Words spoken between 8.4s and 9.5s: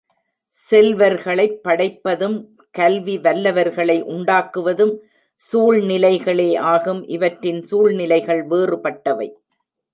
வேறுபட்டவை.